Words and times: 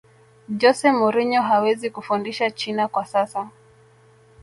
jose 0.59 0.87
mourinho 0.99 1.41
hawezi 1.41 1.89
kufundisha 1.89 2.51
china 2.51 2.87
kwa 2.87 3.05
sasa 3.05 3.49